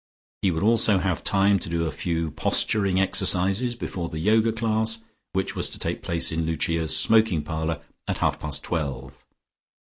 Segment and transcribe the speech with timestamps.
[0.41, 4.51] He would also have time to do a few posturing exercises before the first Yoga
[4.51, 9.23] class, which was to take place in Lucia's smoking parlour at half past twelve.